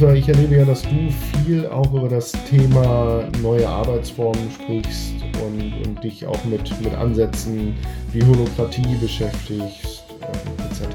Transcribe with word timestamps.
Eva, 0.00 0.12
ich 0.12 0.28
erlebe 0.28 0.58
ja, 0.58 0.64
dass 0.64 0.82
du 0.82 1.10
viel 1.42 1.66
auch 1.66 1.92
über 1.92 2.08
das 2.08 2.30
Thema 2.48 3.24
neue 3.42 3.68
Arbeitsformen 3.68 4.48
sprichst 4.52 5.14
und, 5.44 5.72
und 5.84 6.04
dich 6.04 6.24
auch 6.24 6.44
mit, 6.44 6.80
mit 6.80 6.94
Ansätzen 6.94 7.74
wie 8.12 8.22
Holokratie 8.24 8.94
beschäftigst 9.00 10.04
äh, 10.20 10.64
etc. 10.64 10.86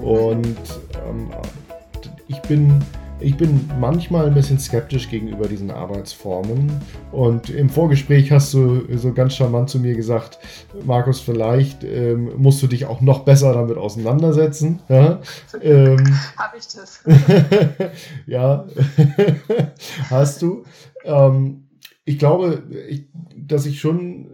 Und 0.00 0.56
ähm, 1.06 1.30
ich 2.28 2.40
bin 2.42 2.82
ich 3.20 3.36
bin 3.36 3.68
manchmal 3.80 4.26
ein 4.26 4.34
bisschen 4.34 4.58
skeptisch 4.58 5.08
gegenüber 5.08 5.48
diesen 5.48 5.70
Arbeitsformen. 5.70 6.70
Und 7.10 7.50
im 7.50 7.68
Vorgespräch 7.68 8.30
hast 8.30 8.54
du 8.54 8.84
so 8.96 9.12
ganz 9.12 9.34
charmant 9.34 9.70
zu 9.70 9.80
mir 9.80 9.94
gesagt, 9.94 10.38
Markus, 10.84 11.20
vielleicht 11.20 11.84
ähm, 11.84 12.32
musst 12.36 12.62
du 12.62 12.66
dich 12.66 12.86
auch 12.86 13.00
noch 13.00 13.20
besser 13.20 13.52
damit 13.52 13.76
auseinandersetzen. 13.76 14.80
Ja, 14.88 15.20
ähm, 15.62 16.18
Habe 16.36 16.56
ich 16.58 16.68
das? 16.68 17.02
ja, 18.26 18.66
hast 20.10 20.42
du. 20.42 20.64
Ähm, 21.04 21.64
ich 22.04 22.18
glaube, 22.18 22.62
ich, 22.88 23.06
dass 23.36 23.66
ich 23.66 23.80
schon 23.80 24.30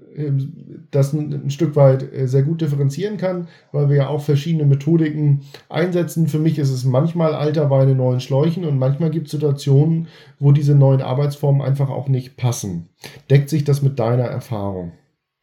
das 0.91 1.13
ein, 1.13 1.33
ein, 1.33 1.51
Stück 1.51 1.77
weit 1.77 2.13
äh, 2.13 2.27
sehr 2.27 2.43
gut 2.43 2.61
differenzieren 2.61 3.17
kann, 3.17 3.49
weil 3.73 3.89
wir 3.89 3.97
ja 3.97 4.09
auch 4.09 4.23
verschiedene 4.23 4.65
Methodiken 4.65 5.45
einsetzen. 5.69 6.29
Für 6.29 6.39
mich 6.39 6.59
ist 6.59 6.71
es 6.71 6.85
manchmal 6.85 7.35
alter 7.35 7.71
Wein 7.71 7.89
in 7.89 7.97
neuen 7.97 8.21
Schläuchen 8.21 8.65
und 8.65 8.79
manchmal 8.79 9.11
gibt 9.11 9.27
es 9.27 9.33
Situationen, 9.33 10.09
wo 10.39 10.53
diese 10.53 10.75
neuen 10.75 11.03
Arbeitsformen 11.03 11.63
einfach 11.63 11.91
auch 11.91 12.09
nicht 12.09 12.37
passen. 12.37 12.89
Deckt 13.31 13.49
sich 13.49 13.65
das 13.65 13.83
mit 13.83 13.99
deiner 13.99 14.25
Erfahrung? 14.25 14.93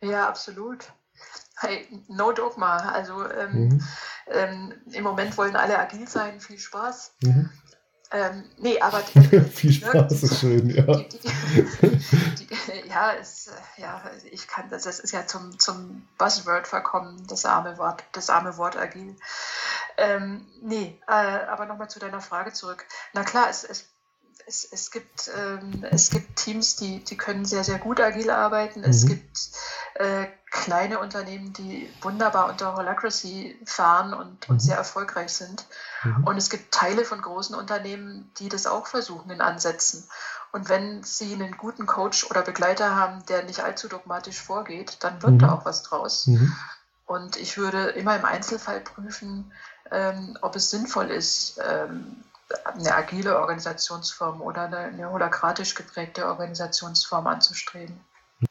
Ja, 0.03 0.27
absolut. 0.27 0.93
Hey, 1.57 1.85
no 2.07 2.31
dogma. 2.31 2.77
Also 2.77 3.13
ähm, 3.29 3.67
mhm. 3.67 3.83
ähm, 4.31 4.73
im 4.93 5.03
Moment 5.03 5.37
wollen 5.37 5.55
alle 5.55 5.77
agil 5.77 6.07
sein. 6.07 6.39
Viel 6.39 6.57
Spaß. 6.57 7.15
Mhm. 7.23 7.49
Ähm, 8.13 8.43
nee, 8.57 8.79
aber. 8.79 8.99
Viel 9.53 9.71
Spaß 9.71 10.23
ist 10.23 10.39
schön, 10.39 10.69
ja. 10.69 10.83
Die, 10.83 11.07
die, 11.07 12.45
die, 12.45 12.89
ja, 12.89 13.13
es, 13.13 13.49
ja, 13.77 14.01
ich 14.29 14.47
kann 14.47 14.69
das, 14.69 14.83
das 14.83 14.99
ist 14.99 15.11
ja 15.11 15.25
zum, 15.25 15.57
zum 15.59 16.07
Buzzword 16.17 16.67
verkommen, 16.67 17.25
das 17.27 17.45
arme 17.45 17.77
Wort, 17.77 18.03
das 18.11 18.29
arme 18.29 18.57
Wort 18.57 18.75
agil. 18.75 19.15
Ähm, 19.97 20.45
nee, 20.61 20.99
äh, 21.07 21.11
aber 21.11 21.65
nochmal 21.65 21.89
zu 21.89 21.99
deiner 21.99 22.21
Frage 22.21 22.51
zurück. 22.51 22.85
Na 23.13 23.23
klar, 23.23 23.49
es, 23.49 23.63
es, 23.63 23.85
es, 24.45 24.65
es, 24.65 24.91
gibt, 24.91 25.31
ähm, 25.37 25.85
es 25.89 26.09
gibt 26.09 26.35
Teams, 26.35 26.75
die, 26.75 27.01
die 27.03 27.15
können 27.15 27.45
sehr, 27.45 27.63
sehr 27.63 27.79
gut 27.79 28.01
agil 28.01 28.29
arbeiten. 28.29 28.81
Mhm. 28.81 28.89
Es 28.89 29.05
gibt 29.05 29.37
äh, 30.01 30.27
kleine 30.49 30.99
Unternehmen, 30.99 31.53
die 31.53 31.89
wunderbar 32.01 32.49
unter 32.49 32.75
Holacracy 32.75 33.57
fahren 33.65 34.13
und, 34.13 34.49
und 34.49 34.55
mhm. 34.55 34.59
sehr 34.59 34.75
erfolgreich 34.75 35.31
sind. 35.31 35.65
Mhm. 36.03 36.23
Und 36.25 36.37
es 36.37 36.49
gibt 36.49 36.73
Teile 36.73 37.05
von 37.05 37.21
großen 37.21 37.55
Unternehmen, 37.55 38.31
die 38.39 38.49
das 38.49 38.67
auch 38.67 38.87
versuchen 38.87 39.29
in 39.31 39.41
Ansätzen. 39.41 40.03
Und 40.51 40.69
wenn 40.69 41.03
sie 41.03 41.33
einen 41.33 41.55
guten 41.55 41.85
Coach 41.85 42.29
oder 42.29 42.41
Begleiter 42.41 42.95
haben, 42.95 43.25
der 43.27 43.43
nicht 43.43 43.61
allzu 43.61 43.87
dogmatisch 43.87 44.41
vorgeht, 44.41 44.97
dann 45.01 45.21
wird 45.21 45.33
mhm. 45.33 45.39
da 45.39 45.53
auch 45.53 45.65
was 45.65 45.83
draus. 45.83 46.27
Mhm. 46.27 46.53
Und 47.05 47.37
ich 47.37 47.57
würde 47.57 47.89
immer 47.89 48.15
im 48.15 48.25
Einzelfall 48.25 48.81
prüfen, 48.81 49.51
ähm, 49.91 50.37
ob 50.41 50.55
es 50.55 50.69
sinnvoll 50.69 51.11
ist, 51.11 51.59
ähm, 51.63 52.23
eine 52.65 52.95
agile 52.95 53.39
Organisationsform 53.39 54.41
oder 54.41 54.63
eine, 54.63 54.77
eine 54.79 55.11
holokratisch 55.11 55.75
geprägte 55.75 56.25
Organisationsform 56.25 57.27
anzustreben. 57.27 57.99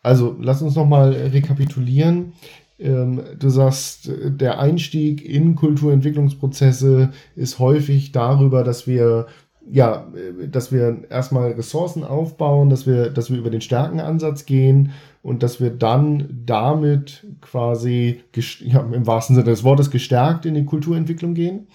Also 0.03 0.37
lass 0.41 0.63
uns 0.63 0.77
nochmal 0.77 1.13
rekapitulieren. 1.13 2.33
Ähm, 2.79 3.23
du 3.39 3.49
sagst, 3.49 4.11
der 4.25 4.59
Einstieg 4.59 5.25
in 5.25 5.55
Kulturentwicklungsprozesse 5.55 7.11
ist 7.37 7.59
häufig 7.59 8.13
darüber, 8.13 8.65
dass 8.65 8.87
wir 8.87 9.27
ja, 9.73 10.09
dass 10.51 10.73
wir 10.73 11.05
erstmal 11.11 11.53
Ressourcen 11.53 12.03
aufbauen, 12.03 12.71
dass 12.71 12.87
wir, 12.87 13.11
dass 13.11 13.31
wir 13.31 13.39
über 13.39 13.51
den 13.51 13.61
Stärkenansatz 13.61 14.47
gehen 14.47 14.93
und 15.23 15.43
dass 15.43 15.61
wir 15.61 15.71
dann 15.71 16.43
damit 16.47 17.27
quasi 17.41 18.23
ja, 18.61 18.81
im 18.81 19.07
wahrsten 19.07 19.37
Sinne 19.37 19.51
des 19.51 19.63
Wortes 19.63 19.91
gestärkt 19.91 20.47
in 20.47 20.55
die 20.55 20.65
Kulturentwicklung 20.65 21.35
gehen. 21.35 21.69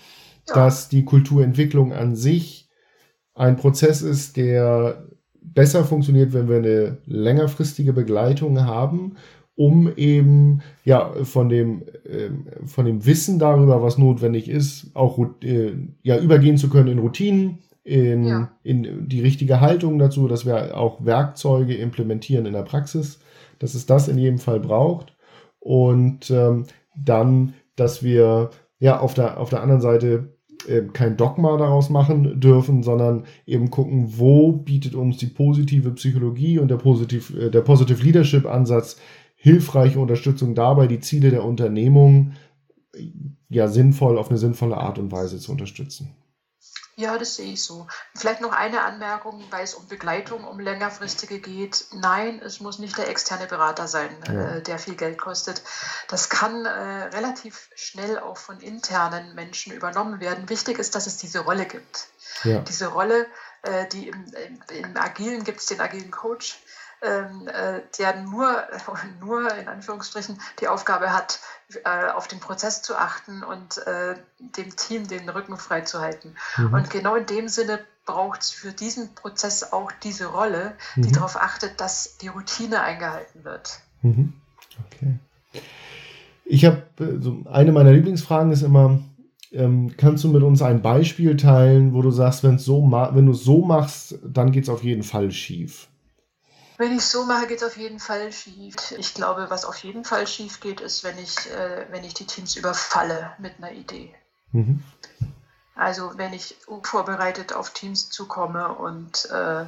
Ja. 0.47 0.55
Dass 0.55 0.89
die 0.89 1.05
Kulturentwicklung 1.05 1.93
an 1.93 2.15
sich 2.15 2.69
ein 3.33 3.55
Prozess 3.55 4.01
ist, 4.01 4.37
der 4.37 5.05
besser 5.53 5.83
funktioniert, 5.83 6.33
wenn 6.33 6.49
wir 6.49 6.57
eine 6.57 6.97
längerfristige 7.05 7.93
Begleitung 7.93 8.61
haben, 8.63 9.15
um 9.55 9.91
eben 9.95 10.61
ja 10.83 11.11
von 11.23 11.49
dem 11.49 11.83
äh, 12.03 12.29
von 12.65 12.85
dem 12.85 13.05
Wissen 13.05 13.39
darüber, 13.39 13.81
was 13.81 13.97
notwendig 13.97 14.49
ist, 14.49 14.91
auch 14.93 15.17
äh, 15.41 15.71
ja 16.03 16.19
übergehen 16.19 16.57
zu 16.57 16.69
können 16.69 16.89
in 16.89 16.99
Routinen, 16.99 17.59
in, 17.83 18.25
ja. 18.25 18.51
in 18.63 19.07
die 19.07 19.21
richtige 19.21 19.61
Haltung 19.61 19.97
dazu, 19.97 20.27
dass 20.27 20.45
wir 20.45 20.77
auch 20.77 21.05
Werkzeuge 21.05 21.75
implementieren 21.75 22.45
in 22.45 22.53
der 22.53 22.63
Praxis, 22.63 23.19
dass 23.59 23.75
es 23.75 23.85
das 23.85 24.07
in 24.07 24.17
jedem 24.17 24.39
Fall 24.39 24.59
braucht 24.59 25.15
und 25.59 26.29
ähm, 26.31 26.65
dann, 26.97 27.53
dass 27.75 28.03
wir 28.03 28.49
ja 28.79 28.99
auf 28.99 29.13
der 29.13 29.39
auf 29.39 29.49
der 29.49 29.61
anderen 29.61 29.81
Seite 29.81 30.34
äh, 30.67 30.83
kein 30.93 31.17
Dogma 31.17 31.57
daraus 31.57 31.89
machen 31.89 32.39
dürfen, 32.39 32.83
sondern 32.83 33.23
eben 33.45 33.69
gucken, 33.69 34.17
wo 34.17 34.51
bietet 34.51 34.95
uns 34.95 35.17
die 35.17 35.27
positive 35.27 35.91
Psychologie 35.91 36.59
und 36.59 36.69
der 36.69 36.77
Positive, 36.77 37.47
äh, 37.47 37.51
der 37.51 37.61
Positive 37.61 38.03
Leadership 38.03 38.45
Ansatz 38.45 38.97
hilfreiche 39.35 39.99
Unterstützung 39.99 40.55
dabei, 40.55 40.87
die 40.87 40.99
Ziele 40.99 41.29
der 41.29 41.45
Unternehmung 41.45 42.31
ja 43.49 43.67
sinnvoll 43.67 44.17
auf 44.17 44.29
eine 44.29 44.37
sinnvolle 44.37 44.77
Art 44.77 44.97
und 44.97 45.11
Weise 45.11 45.37
zu 45.39 45.51
unterstützen. 45.51 46.15
Ja, 46.97 47.17
das 47.17 47.35
sehe 47.35 47.51
ich 47.51 47.63
so. 47.63 47.87
Vielleicht 48.15 48.39
noch 48.39 48.53
eine 48.53 48.83
Anmerkung, 48.83 49.43
weil 49.49 49.65
es 49.65 49.73
um 49.73 49.85
Begleitung, 49.87 50.45
um 50.45 50.61
längerfristige 50.61 51.39
geht. 51.39 51.85
Nein, 51.91 52.41
es 52.41 52.61
muss 52.61 52.79
nicht 52.79 52.97
der 52.97 53.09
externe 53.09 53.47
Berater 53.47 53.89
sein, 53.89 54.15
ja. 54.27 54.55
äh, 54.55 54.61
der 54.61 54.79
viel 54.79 54.95
Geld 54.95 55.17
kostet. 55.17 55.61
Das 56.07 56.29
kann 56.29 56.65
äh, 56.65 56.69
relativ 56.69 57.69
schnell 57.75 58.17
auch 58.17 58.37
von 58.37 58.61
internen 58.61 59.35
Menschen 59.35 59.73
übernommen 59.73 60.21
werden. 60.21 60.47
Wichtig 60.47 60.79
ist, 60.79 60.95
dass 60.95 61.05
es 61.05 61.17
diese 61.17 61.39
Rolle 61.39 61.65
gibt. 61.65 62.07
Ja. 62.43 62.59
Diese 62.59 62.87
Rolle, 62.87 63.27
äh, 63.63 63.87
die 63.89 64.07
im, 64.07 64.25
im, 64.33 64.61
im 64.69 64.97
Agilen 64.97 65.43
gibt 65.43 65.59
es 65.59 65.65
den 65.65 65.81
agilen 65.81 66.11
Coach, 66.11 66.53
äh, 66.53 66.84
der 67.01 68.21
nur, 68.21 68.63
nur 69.19 69.53
in 69.55 69.67
Anführungsstrichen 69.67 70.39
die 70.59 70.67
Aufgabe 70.67 71.13
hat, 71.13 71.39
äh, 71.83 72.11
auf 72.11 72.27
den 72.27 72.39
Prozess 72.39 72.81
zu 72.81 72.95
achten 72.95 73.43
und 73.43 73.77
äh, 73.87 74.15
dem 74.39 74.75
Team 74.75 75.07
den 75.07 75.27
Rücken 75.29 75.57
frei 75.57 75.81
zu 75.81 75.99
halten. 75.99 76.35
Mhm. 76.57 76.73
Und 76.73 76.89
genau 76.89 77.15
in 77.15 77.25
dem 77.25 77.47
Sinne 77.47 77.79
braucht 78.05 78.41
es 78.41 78.51
für 78.51 78.71
diesen 78.71 79.15
Prozess 79.15 79.73
auch 79.73 79.91
diese 80.03 80.27
Rolle, 80.27 80.73
die 80.95 81.09
mhm. 81.09 81.13
darauf 81.13 81.37
achtet, 81.37 81.81
dass 81.81 82.17
die 82.17 82.27
Routine 82.27 82.81
eingehalten 82.81 83.43
wird. 83.43 83.79
Mhm. 84.03 84.33
Okay. 84.85 85.15
Ich 86.45 86.65
habe 86.65 86.83
so 87.19 87.41
eine 87.45 87.71
meiner 87.71 87.91
Lieblingsfragen 87.91 88.51
ist 88.51 88.61
immer, 88.61 88.99
ähm, 89.51 89.95
kannst 89.97 90.23
du 90.23 90.27
mit 90.27 90.43
uns 90.43 90.61
ein 90.61 90.83
Beispiel 90.83 91.35
teilen, 91.35 91.93
wo 91.93 92.03
du 92.03 92.11
sagst, 92.11 92.43
wenn 92.43 92.59
so 92.59 92.83
wenn 93.13 93.25
du 93.25 93.31
es 93.31 93.43
so 93.43 93.65
machst, 93.65 94.19
dann 94.23 94.51
geht 94.51 94.63
es 94.63 94.69
auf 94.69 94.83
jeden 94.83 95.03
Fall 95.03 95.31
schief? 95.31 95.87
Wenn 96.77 96.91
ich 96.91 96.99
es 96.99 97.11
so 97.11 97.25
mache, 97.25 97.47
geht 97.47 97.61
es 97.61 97.63
auf 97.63 97.77
jeden 97.77 97.99
Fall 97.99 98.31
schief. 98.31 98.75
Ich 98.97 99.13
glaube, 99.13 99.49
was 99.49 99.65
auf 99.65 99.77
jeden 99.77 100.03
Fall 100.03 100.27
schief 100.27 100.59
geht, 100.59 100.81
ist, 100.81 101.03
wenn 101.03 101.17
ich, 101.17 101.49
äh, 101.51 101.85
wenn 101.89 102.03
ich 102.03 102.13
die 102.13 102.27
Teams 102.27 102.55
überfalle 102.55 103.33
mit 103.37 103.57
einer 103.57 103.71
Idee. 103.71 104.13
Mhm. 104.51 104.83
Also 105.75 106.17
wenn 106.17 106.33
ich 106.33 106.57
vorbereitet 106.83 107.53
auf 107.53 107.71
Teams 107.71 108.09
zukomme 108.09 108.69
und 108.69 109.29
äh, 109.29 109.65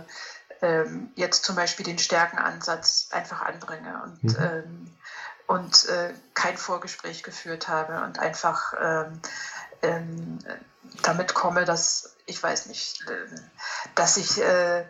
ähm, 0.61 1.11
jetzt 1.15 1.43
zum 1.43 1.55
Beispiel 1.55 1.85
den 1.85 1.99
Stärkenansatz 1.99 3.09
einfach 3.11 3.41
anbringe 3.41 4.01
und, 4.03 4.23
mhm. 4.23 4.35
ähm, 4.39 4.93
und 5.47 5.85
äh, 5.89 6.13
kein 6.33 6.57
Vorgespräch 6.57 7.23
geführt 7.23 7.67
habe 7.67 8.03
und 8.03 8.19
einfach 8.19 8.73
ähm, 8.79 9.21
ähm 9.81 10.39
damit 11.03 11.33
komme, 11.33 11.65
dass 11.65 12.15
ich 12.25 12.41
weiß 12.41 12.65
nicht, 12.67 13.07
äh, 13.07 13.25
dass 13.95 14.17
ich 14.17 14.41
äh, 14.41 14.85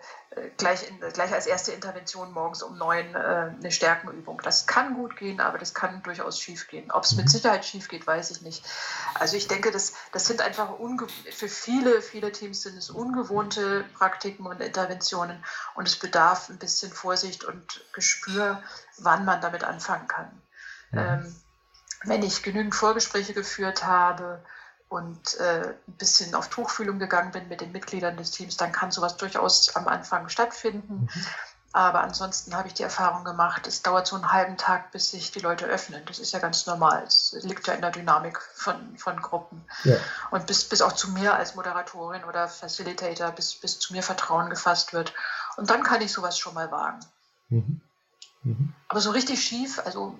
gleich, 0.57 0.89
in, 0.89 1.00
gleich 1.13 1.31
als 1.34 1.45
erste 1.45 1.72
Intervention 1.72 2.31
morgens 2.31 2.63
um 2.63 2.78
neun 2.78 3.13
äh, 3.13 3.18
eine 3.18 3.72
Stärkenübung. 3.72 4.42
Das 4.44 4.66
kann 4.66 4.95
gut 4.95 5.18
gehen, 5.18 5.39
aber 5.39 5.60
das 5.60 5.74
kann 5.74 6.01
durchaus 6.04 6.39
schief 6.39 6.68
gehen. 6.68 6.92
Ob 6.92 7.04
es 7.04 7.16
mit 7.16 7.25
mhm. 7.25 7.30
Sicherheit 7.30 7.63
schief 7.63 7.89
geht, 7.89 8.07
weiß 8.07 8.31
ich 8.31 8.42
nicht. 8.42 8.66
Also 9.13 9.38
ich 9.38 9.48
denke, 9.48 9.72
das, 9.72 9.94
das 10.12 10.25
sind 10.25 10.42
einfach 10.42 10.74
für 11.31 11.48
viele, 11.48 12.01
viele 12.01 12.31
Teams 12.31 12.63
sind 12.63 12.78
es 12.78 12.90
ungewohnte 12.90 13.83
Praktiken 13.95 14.48
und 14.48 14.60
Interventionen 14.60 15.44
und 15.75 15.88
es 15.88 15.98
bedarf 15.98 16.50
ein 16.50 16.57
bisschen 16.57 16.92
Vorsicht 16.92 17.44
und 17.44 17.86
Gespür, 17.94 18.63
wann 18.98 19.25
man 19.25 19.42
damit 19.42 19.63
anfangen 19.63 20.07
kann. 20.07 20.42
Mhm. 20.92 21.00
Ähm, 21.00 21.36
wenn 22.04 22.24
ich 22.24 22.42
genügend 22.42 22.74
Vorgespräche 22.74 23.33
geführt 23.33 23.86
habe, 23.86 24.44
und 24.89 25.39
äh, 25.39 25.75
ein 25.88 25.94
bisschen 25.98 26.34
auf 26.36 26.48
Tuchfühlung 26.50 27.00
gegangen 27.00 27.31
bin 27.31 27.48
mit 27.50 27.62
den 27.62 27.72
Mitgliedern 27.72 28.18
des 28.18 28.31
Teams, 28.31 28.57
dann 28.57 28.72
kann 28.72 28.92
sowas 28.92 29.18
durchaus 29.18 29.75
am 29.75 29.88
Anfang 29.88 30.30
stattfinden. 30.30 31.10
Mhm. 31.13 31.25
Aber 31.74 32.01
ansonsten 32.01 32.56
habe 32.56 32.69
ich 32.69 32.74
die 32.74 32.84
Erfahrung 32.84 33.24
gemacht, 33.24 33.68
es 33.68 33.84
dauert 33.84 34.07
so 34.07 34.16
einen 34.16 34.31
halben 34.31 34.57
Tag, 34.57 34.92
bis 34.92 35.12
sich 35.12 35.31
die 35.31 35.42
Leute 35.42 35.66
öffnen. 35.66 36.01
Das 36.06 36.18
ist 36.18 36.31
ja 36.31 36.39
ganz 36.39 36.66
normal. 36.66 37.04
Es 37.06 37.38
liegt 37.42 37.68
ja 37.68 37.74
in 37.74 37.81
der 37.81 37.92
Dynamik 37.92 38.42
von, 38.56 38.98
von 38.98 39.22
Gruppen. 39.22 39.63
Ja. 39.84 39.98
Und 40.31 40.48
bis, 40.48 40.63
bis 40.68 40.81
auch 40.81 40.94
zu 40.94 41.12
mir 41.12 41.36
als 41.36 41.56
Moderatorin 41.56 42.24
oder 42.24 42.48
Facilitator, 42.48 43.31
bis, 43.31 43.56
bis 43.56 43.80
zu 43.80 43.94
mir 43.94 44.01
Vertrauen 44.01 44.50
gefasst 44.50 44.94
wird. 44.94 45.13
Und 45.57 45.69
dann 45.69 45.83
kann 45.83 46.01
ich 46.01 46.12
sowas 46.12 46.40
schon 46.40 46.54
mal 46.54 46.72
wagen. 46.72 47.00
Mhm. 47.50 47.81
Mhm. 48.44 48.74
Aber 48.88 49.01
so 49.01 49.12
richtig 49.12 49.44
schief, 49.44 49.80
also, 49.86 50.18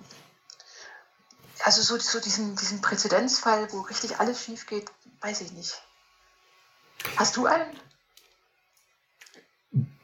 also 1.64 1.82
so, 1.82 1.98
so 1.98 2.20
diesen, 2.20 2.56
diesen 2.56 2.80
Präzedenzfall, 2.80 3.68
wo 3.72 3.80
richtig 3.80 4.18
alles 4.18 4.42
schief 4.42 4.66
geht, 4.66 4.86
weiß 5.20 5.40
ich 5.42 5.52
nicht. 5.52 5.82
Hast 7.16 7.36
du 7.36 7.46
einen? 7.46 7.70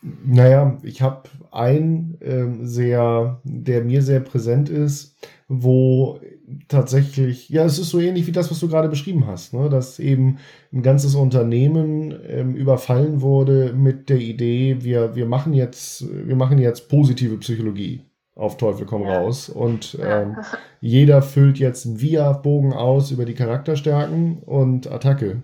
Naja, 0.03 0.79
ich 0.83 1.01
habe 1.01 1.31
einen 1.51 2.19
ähm, 2.21 2.67
sehr, 2.67 3.41
der 3.45 3.83
mir 3.83 4.03
sehr 4.03 4.21
präsent 4.21 4.69
ist, 4.69 5.17
wo 5.49 6.21
tatsächlich, 6.69 7.49
ja, 7.49 7.65
es 7.65 7.79
ist 7.79 7.89
so 7.89 8.01
ähnlich 8.01 8.27
wie 8.27 8.33
das, 8.33 8.51
was 8.51 8.61
du 8.61 8.69
gerade 8.69 8.91
beschrieben 8.91 9.27
hast, 9.27 9.55
ne? 9.55 9.71
dass 9.71 9.99
eben 9.99 10.39
ein 10.73 10.83
ganzes 10.83 11.15
Unternehmen 11.15 12.15
ähm, 12.27 12.55
überfallen 12.55 13.23
wurde 13.23 13.73
mit 13.73 14.11
der 14.11 14.19
Idee, 14.19 14.79
wir, 14.81 15.17
wir 15.17 15.25
machen 15.25 15.55
jetzt, 15.55 16.05
wir 16.07 16.37
machen 16.37 16.59
jetzt 16.59 16.91
positive 16.91 17.39
Psychologie 17.39 18.03
auf 18.37 18.57
Teufel 18.57 18.87
komm 18.87 19.03
ja. 19.03 19.19
raus. 19.19 19.49
Und 19.49 19.99
ähm, 20.03 20.37
jeder 20.81 21.23
füllt 21.23 21.59
jetzt 21.59 21.87
einen 21.87 22.01
VIA-Bogen 22.01 22.73
aus 22.73 23.11
über 23.11 23.25
die 23.25 23.35
Charakterstärken 23.35 24.39
und 24.39 24.91
Attacke. 24.91 25.43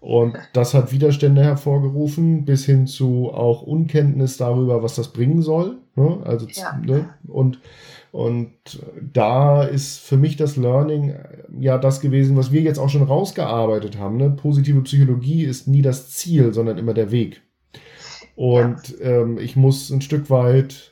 Und 0.00 0.36
das 0.52 0.74
hat 0.74 0.92
Widerstände 0.92 1.42
hervorgerufen, 1.42 2.44
bis 2.44 2.64
hin 2.64 2.86
zu 2.86 3.30
auch 3.32 3.62
Unkenntnis 3.62 4.36
darüber, 4.36 4.82
was 4.82 4.96
das 4.96 5.08
bringen 5.08 5.42
soll. 5.42 5.78
Ne? 5.94 6.18
Also, 6.24 6.46
ja. 6.48 6.80
ne? 6.84 7.10
Und, 7.28 7.60
und 8.12 8.50
da 9.12 9.62
ist 9.62 10.00
für 10.00 10.16
mich 10.16 10.36
das 10.36 10.56
Learning 10.56 11.10
äh, 11.10 11.24
ja 11.60 11.78
das 11.78 12.00
gewesen, 12.00 12.36
was 12.36 12.50
wir 12.50 12.62
jetzt 12.62 12.78
auch 12.78 12.88
schon 12.88 13.02
rausgearbeitet 13.02 13.98
haben. 13.98 14.16
Ne? 14.16 14.30
Positive 14.30 14.80
Psychologie 14.82 15.44
ist 15.44 15.68
nie 15.68 15.82
das 15.82 16.10
Ziel, 16.10 16.52
sondern 16.54 16.78
immer 16.78 16.94
der 16.94 17.10
Weg. 17.10 17.42
Und 18.34 18.98
ja. 18.98 19.20
ähm, 19.20 19.38
ich 19.38 19.56
muss 19.56 19.90
ein 19.90 20.00
Stück 20.00 20.30
weit 20.30 20.91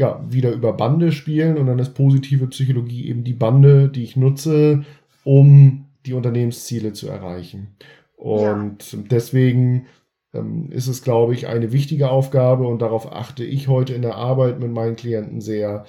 ja, 0.00 0.24
wieder 0.26 0.50
über 0.52 0.72
Bande 0.72 1.12
spielen 1.12 1.58
und 1.58 1.66
dann 1.66 1.78
ist 1.78 1.92
positive 1.92 2.46
Psychologie 2.46 3.06
eben 3.06 3.22
die 3.22 3.34
Bande, 3.34 3.90
die 3.90 4.02
ich 4.02 4.16
nutze, 4.16 4.82
um 5.24 5.84
die 6.06 6.14
Unternehmensziele 6.14 6.94
zu 6.94 7.06
erreichen. 7.06 7.76
Und 8.16 8.92
ja. 8.92 8.98
deswegen 9.10 9.88
ähm, 10.32 10.72
ist 10.72 10.86
es, 10.86 11.02
glaube 11.02 11.34
ich, 11.34 11.48
eine 11.48 11.70
wichtige 11.72 12.08
Aufgabe 12.08 12.66
und 12.66 12.80
darauf 12.80 13.12
achte 13.12 13.44
ich 13.44 13.68
heute 13.68 13.92
in 13.92 14.00
der 14.00 14.14
Arbeit 14.14 14.58
mit 14.58 14.72
meinen 14.72 14.96
Klienten 14.96 15.42
sehr, 15.42 15.84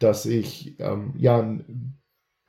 dass 0.00 0.26
ich 0.26 0.74
ähm, 0.80 1.14
ja 1.16 1.56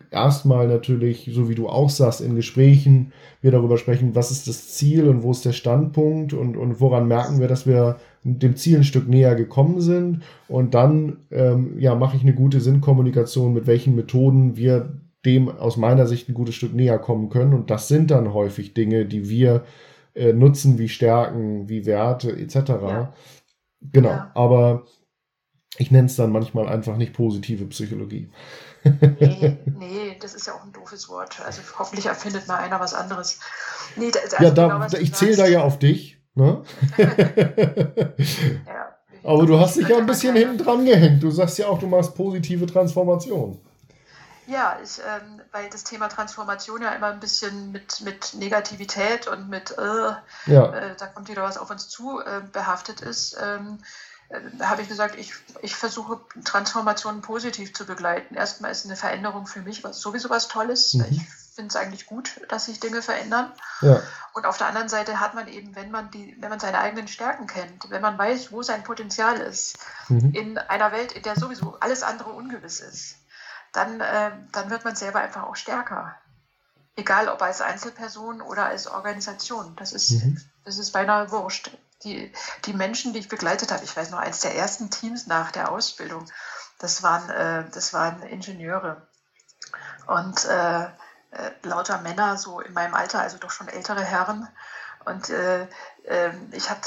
erstmal 0.09 0.67
natürlich, 0.67 1.29
so 1.31 1.47
wie 1.47 1.55
du 1.55 1.69
auch 1.69 1.91
sagst, 1.91 2.21
in 2.21 2.35
Gesprächen 2.35 3.13
wir 3.39 3.51
darüber 3.51 3.77
sprechen, 3.77 4.15
was 4.15 4.31
ist 4.31 4.47
das 4.47 4.69
Ziel 4.69 5.07
und 5.07 5.21
wo 5.21 5.29
ist 5.29 5.45
der 5.45 5.53
Standpunkt 5.53 6.33
und, 6.33 6.57
und 6.57 6.81
woran 6.81 7.07
merken 7.07 7.39
wir, 7.39 7.47
dass 7.47 7.67
wir 7.67 7.97
dem 8.23 8.55
Ziel 8.55 8.77
ein 8.77 8.83
Stück 8.83 9.07
näher 9.07 9.35
gekommen 9.35 9.81
sind. 9.81 10.23
Und 10.47 10.73
dann 10.73 11.17
ähm, 11.31 11.79
ja, 11.79 11.95
mache 11.95 12.15
ich 12.15 12.23
eine 12.23 12.33
gute 12.33 12.61
Sinnkommunikation, 12.61 13.53
mit 13.53 13.67
welchen 13.67 13.95
Methoden 13.95 14.55
wir 14.55 14.99
dem 15.25 15.49
aus 15.49 15.77
meiner 15.77 16.05
Sicht 16.05 16.29
ein 16.29 16.33
gutes 16.33 16.55
Stück 16.55 16.73
näher 16.73 16.99
kommen 16.99 17.29
können. 17.29 17.53
Und 17.53 17.69
das 17.69 17.87
sind 17.87 18.11
dann 18.11 18.33
häufig 18.33 18.73
Dinge, 18.73 19.05
die 19.05 19.29
wir 19.29 19.63
äh, 20.15 20.33
nutzen, 20.33 20.77
wie 20.79 20.89
Stärken, 20.89 21.69
wie 21.69 21.85
Werte 21.85 22.31
etc. 22.31 22.55
Ja. 22.55 23.13
Genau, 23.91 24.09
ja. 24.09 24.31
aber 24.33 24.85
ich 25.77 25.91
nenne 25.91 26.07
es 26.07 26.15
dann 26.15 26.31
manchmal 26.31 26.67
einfach 26.67 26.97
nicht 26.97 27.13
positive 27.13 27.65
Psychologie. 27.65 28.29
Nee, 28.83 29.57
nee, 29.65 30.17
das 30.19 30.35
ist 30.35 30.47
ja 30.47 30.53
auch 30.53 30.63
ein 30.63 30.71
doofes 30.71 31.09
Wort. 31.09 31.41
Also 31.45 31.61
hoffentlich 31.79 32.05
erfindet 32.05 32.47
mal 32.47 32.57
einer 32.57 32.79
was 32.79 32.93
anderes. 32.93 33.39
Nee, 33.95 34.11
also 34.21 34.43
ja, 34.43 34.51
da, 34.51 34.67
genau, 34.67 35.01
ich 35.01 35.13
zähle 35.13 35.35
da 35.35 35.47
ja 35.47 35.63
auf 35.63 35.79
dich. 35.79 36.22
Ne? 36.35 36.63
ja, 36.97 38.95
Aber 39.23 39.45
du 39.45 39.59
hast 39.59 39.77
dich 39.77 39.87
ja 39.87 39.97
ein 39.97 40.05
bisschen 40.05 40.35
hinten 40.35 40.57
dran 40.57 40.83
gehängt. 40.83 41.21
Du 41.21 41.29
sagst 41.29 41.57
ja 41.59 41.67
auch, 41.67 41.79
du 41.79 41.87
machst 41.87 42.15
positive 42.15 42.65
Transformation. 42.65 43.59
Ja, 44.47 44.77
ich, 44.83 44.99
ähm, 44.99 45.41
weil 45.51 45.69
das 45.69 45.83
Thema 45.83 46.09
Transformation 46.09 46.81
ja 46.81 46.91
immer 46.91 47.07
ein 47.07 47.19
bisschen 47.19 47.71
mit, 47.71 48.01
mit 48.01 48.33
Negativität 48.33 49.27
und 49.27 49.47
mit, 49.49 49.71
äh, 49.77 50.51
ja. 50.51 50.73
äh, 50.73 50.95
da 50.97 51.07
kommt 51.07 51.29
wieder 51.29 51.43
was 51.43 51.57
auf 51.57 51.69
uns 51.69 51.87
zu, 51.87 52.19
äh, 52.19 52.41
behaftet 52.51 52.99
ist, 52.99 53.37
ähm, 53.41 53.77
äh, 54.29 54.63
habe 54.63 54.81
ich 54.81 54.89
gesagt, 54.89 55.15
ich, 55.17 55.33
ich 55.61 55.75
versuche 55.75 56.19
Transformationen 56.43 57.21
positiv 57.21 57.73
zu 57.73 57.85
begleiten. 57.85 58.35
Erstmal 58.35 58.71
ist 58.71 58.85
eine 58.85 58.97
Veränderung 58.97 59.47
für 59.47 59.61
mich 59.61 59.83
was, 59.83 60.01
sowieso 60.01 60.29
was 60.29 60.49
Tolles. 60.49 60.95
Mhm. 60.95 61.05
Ich 61.09 61.21
finde 61.53 61.69
es 61.69 61.75
eigentlich 61.75 62.05
gut, 62.05 62.41
dass 62.49 62.65
sich 62.65 62.79
Dinge 62.79 63.01
verändern. 63.01 63.51
Ja. 63.81 64.01
Und 64.33 64.45
auf 64.45 64.57
der 64.57 64.67
anderen 64.67 64.89
Seite 64.89 65.19
hat 65.19 65.35
man 65.35 65.47
eben, 65.47 65.75
wenn 65.75 65.91
man 65.91 66.09
die, 66.11 66.35
wenn 66.39 66.49
man 66.49 66.59
seine 66.59 66.79
eigenen 66.79 67.07
Stärken 67.07 67.47
kennt, 67.47 67.89
wenn 67.89 68.01
man 68.01 68.17
weiß, 68.17 68.51
wo 68.51 68.63
sein 68.63 68.83
Potenzial 68.83 69.39
ist, 69.39 69.77
mhm. 70.09 70.33
in 70.33 70.57
einer 70.57 70.91
Welt, 70.91 71.11
in 71.11 71.23
der 71.23 71.35
sowieso 71.35 71.77
alles 71.79 72.01
andere 72.01 72.31
ungewiss 72.31 72.79
ist, 72.79 73.17
dann, 73.71 74.01
äh, 74.01 74.31
dann 74.51 74.69
wird 74.69 74.83
man 74.85 74.95
selber 74.95 75.19
einfach 75.19 75.43
auch 75.43 75.55
stärker. 75.55 76.15
Egal 76.95 77.27
ob 77.27 77.41
als 77.41 77.61
Einzelperson 77.61 78.41
oder 78.41 78.65
als 78.65 78.87
Organisation. 78.87 79.75
Das 79.75 79.93
ist, 79.93 80.11
mhm. 80.11 80.41
das 80.65 80.77
ist 80.77 80.91
beinahe 80.91 81.31
wurscht. 81.31 81.71
Die, 82.03 82.31
die 82.65 82.73
Menschen, 82.73 83.13
die 83.13 83.19
ich 83.19 83.29
begleitet 83.29 83.71
habe, 83.71 83.83
ich 83.83 83.95
weiß 83.95 84.11
noch, 84.11 84.19
eines 84.19 84.41
der 84.41 84.55
ersten 84.55 84.89
Teams 84.89 85.25
nach 85.27 85.51
der 85.51 85.71
Ausbildung, 85.71 86.25
das 86.79 87.01
waren, 87.01 87.29
äh, 87.29 87.69
das 87.71 87.93
waren 87.93 88.21
Ingenieure. 88.23 89.07
Und 90.07 90.45
äh, 90.45 90.87
äh 91.33 91.51
lauter 91.63 92.01
Männer, 92.01 92.37
so 92.37 92.59
in 92.59 92.73
meinem 92.73 92.93
Alter, 92.93 93.21
also 93.21 93.37
doch 93.37 93.51
schon 93.51 93.67
ältere 93.67 94.03
Herren. 94.03 94.47
Und 95.05 95.29
äh, 95.29 95.63
äh, 96.03 96.31
ich 96.51 96.69
habe 96.69 96.81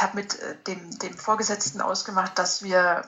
hab 0.00 0.14
mit 0.14 0.38
äh, 0.40 0.56
dem, 0.66 0.98
dem 0.98 1.16
Vorgesetzten 1.16 1.80
ausgemacht, 1.80 2.38
dass 2.38 2.62
wir 2.62 3.02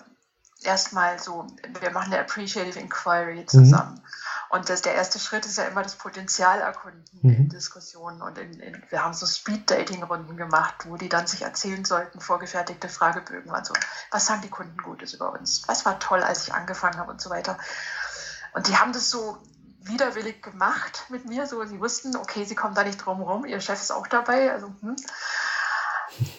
erstmal 0.63 1.19
so, 1.19 1.47
wir 1.81 1.91
machen 1.91 2.13
eine 2.13 2.23
Appreciative 2.23 2.79
Inquiry 2.79 3.47
zusammen. 3.47 3.95
Mhm. 3.95 4.03
Und 4.51 4.69
das, 4.69 4.83
der 4.83 4.95
erste 4.95 5.21
Schritt 5.21 5.47
ist 5.47 5.59
ja 5.59 5.65
immer 5.65 5.83
das 5.83 5.95
Potenzial 5.95 6.61
erkunden 6.61 7.05
mhm. 7.23 7.31
in 7.31 7.49
Diskussionen. 7.51 8.21
Und 8.21 8.37
in, 8.37 8.59
in, 8.61 8.83
wir 8.91 9.05
haben 9.05 9.15
so 9.15 9.25
Speed-Dating-Runden 9.25 10.37
gemacht, 10.37 10.87
wo 10.87 10.97
die 10.97 11.09
dann 11.09 11.27
sich 11.27 11.43
erzählen 11.43 11.85
sollten, 11.85 12.21
vorgefertigte 12.21 12.89
Fragebögen. 12.89 13.53
Also, 13.53 13.75
was 14.11 14.27
sagen 14.27 14.43
die 14.43 14.51
Kunden 14.51 14.77
Gutes 14.83 15.15
über 15.15 15.33
uns? 15.33 15.63
Was 15.69 15.87
war 15.87 16.01
toll, 16.01 16.23
als 16.23 16.49
ich 16.49 16.55
angefangen 16.55 16.99
habe 16.99 17.13
und 17.13 17.21
so 17.21 17.31
weiter. 17.31 17.59
Und 18.53 18.67
die 18.67 18.77
haben 18.77 18.93
das 18.93 19.09
so 19.09 19.39
widerwillig 19.83 20.43
gemacht 20.43 21.07
mit 21.09 21.27
mir. 21.27 21.47
So, 21.47 21.65
sie 21.65 21.81
wussten, 21.81 22.17
okay, 22.17 22.45
sie 22.45 22.55
kommen 22.55 22.75
da 22.75 22.85
nicht 22.85 22.99
drum 22.99 23.23
rum, 23.23 23.45
ihr 23.45 23.61
Chef 23.61 23.81
ist 23.81 23.93
auch 23.93 24.07
dabei. 24.07 24.53
Also, 24.53 24.67
hm. 24.81 24.97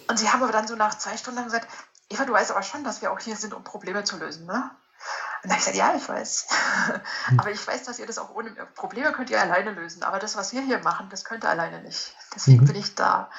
Und 0.07 0.19
sie 0.19 0.29
haben 0.29 0.43
aber 0.43 0.51
dann 0.51 0.67
so 0.67 0.75
nach 0.75 0.98
zwei 0.98 1.17
Stunden 1.17 1.43
gesagt, 1.43 1.67
Eva, 2.10 2.25
du 2.25 2.33
weißt 2.33 2.51
aber 2.51 2.63
schon, 2.63 2.83
dass 2.83 3.01
wir 3.01 3.12
auch 3.12 3.19
hier 3.19 3.36
sind, 3.36 3.53
um 3.53 3.63
Probleme 3.63 4.03
zu 4.03 4.17
lösen, 4.17 4.45
ne? 4.45 4.69
Und 5.43 5.50
dann 5.50 5.51
habe 5.53 5.60
ich 5.60 5.65
gesagt, 5.65 5.77
ja, 5.77 5.95
ich 5.95 6.07
weiß. 6.07 6.48
Hm. 7.25 7.39
aber 7.39 7.51
ich 7.51 7.65
weiß, 7.65 7.83
dass 7.83 8.00
ihr 8.00 8.05
das 8.05 8.17
auch 8.17 8.29
ohne 8.36 8.51
Probleme 8.75 9.12
könnt 9.12 9.29
ihr 9.29 9.41
alleine 9.41 9.71
lösen. 9.71 10.03
Aber 10.03 10.19
das, 10.19 10.36
was 10.36 10.53
wir 10.53 10.62
hier 10.62 10.79
machen, 10.79 11.10
das 11.10 11.25
könnt 11.25 11.43
ihr 11.43 11.50
alleine 11.50 11.81
nicht. 11.81 12.15
Deswegen 12.36 12.62
mhm. 12.62 12.67
bin 12.67 12.75
ich 12.75 12.95
da. 12.95 13.29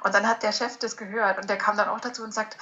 Und 0.00 0.14
dann 0.14 0.26
hat 0.28 0.42
der 0.42 0.52
Chef 0.52 0.78
das 0.78 0.96
gehört 0.96 1.38
und 1.38 1.48
der 1.48 1.58
kam 1.58 1.76
dann 1.76 1.88
auch 1.88 2.00
dazu 2.00 2.22
und 2.22 2.32
sagt, 2.32 2.56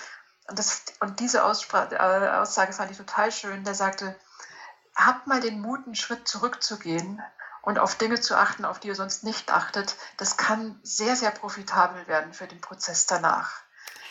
und, 0.49 0.59
das, 0.59 0.85
und 1.01 1.21
diese 1.21 1.45
Aussprache, 1.45 1.97
äh, 1.97 2.31
Aussage 2.39 2.73
fand 2.73 2.91
ich 2.91 2.97
total 2.97 3.33
schön, 3.33 3.65
der 3.65 3.75
sagte, 3.75 4.17
habt 4.97 5.27
mal 5.27 5.41
den 5.41 5.61
Mut, 5.61 5.85
einen 5.85 5.95
Schritt 5.95 6.27
zurückzugehen 6.27 7.23
und 7.63 7.79
auf 7.79 7.97
Dinge 7.97 8.21
zu 8.21 8.37
achten, 8.37 8.65
auf 8.65 8.81
die 8.81 8.89
ihr 8.89 8.95
sonst 8.95 9.25
nicht 9.25 9.53
achtet. 9.53 9.97
Das 10.17 10.37
kann 10.37 10.81
sehr, 10.83 11.17
sehr 11.17 11.31
profitabel 11.31 12.07
werden 12.07 12.33
für 12.33 12.47
den 12.47 12.61
Prozess 12.61 13.07
danach. 13.07 13.53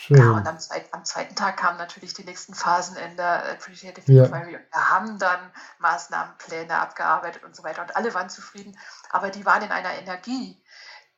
Schön. 0.06 0.18
Ja, 0.18 0.32
und 0.32 0.48
am, 0.48 0.58
am, 0.92 1.04
zweiten 1.04 1.36
Tag 1.36 1.58
kamen 1.58 1.80
natürlich 1.80 2.14
die 2.14 2.26
nächsten 2.26 2.54
Phasen 2.54 2.96
in 2.96 3.18
der 3.18 3.54
Appreciative 3.54 4.12
ja. 4.12 4.26
Inquiry. 4.26 4.52
Wir 4.52 4.90
haben 4.90 5.18
dann 5.18 5.40
Maßnahmenpläne 5.80 6.76
abgearbeitet 6.76 7.44
und 7.44 7.56
so 7.56 7.64
weiter. 7.64 7.82
Und 7.82 7.96
alle 7.96 8.14
waren 8.14 8.30
zufrieden. 8.30 8.78
Aber 9.10 9.32
die 9.32 9.46
waren 9.48 9.64
in 9.64 9.72
einer 9.72 9.94
Energie, 9.94 10.62